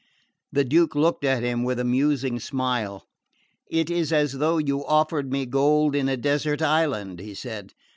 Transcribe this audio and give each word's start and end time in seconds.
The 0.51 0.63
Duke 0.65 0.95
looked 0.95 1.23
at 1.23 1.43
him 1.43 1.63
with 1.63 1.77
a 1.79 1.83
musing 1.85 2.39
smile. 2.39 3.05
"It 3.69 3.91
is 3.91 4.11
as 4.11 4.39
though 4.39 4.57
you 4.57 4.83
offered 4.83 5.31
me 5.31 5.45
gold 5.45 5.95
in 5.95 6.09
a 6.09 6.17
desert 6.17 6.63
island," 6.63 7.19
he 7.19 7.35
said. 7.35 7.75